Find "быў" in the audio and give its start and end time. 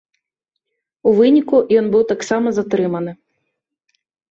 1.97-2.03